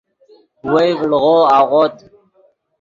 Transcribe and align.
وئے 0.71 0.87
ڤڑغو 0.99 1.37
اغوت 1.57 1.95